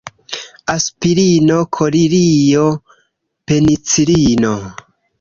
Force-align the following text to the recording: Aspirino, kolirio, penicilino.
Aspirino, 0.73 1.59
kolirio, 1.79 2.65
penicilino. 3.49 4.57